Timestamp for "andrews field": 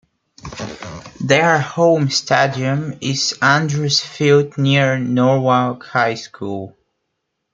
3.39-4.57